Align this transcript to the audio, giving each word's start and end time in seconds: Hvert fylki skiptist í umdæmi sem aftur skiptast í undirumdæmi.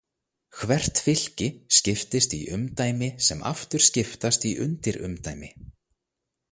Hvert 0.61 1.01
fylki 1.07 1.49
skiptist 1.79 2.33
í 2.39 2.41
umdæmi 2.57 3.11
sem 3.27 3.45
aftur 3.53 3.87
skiptast 3.91 4.51
í 4.53 4.57
undirumdæmi. 4.67 5.57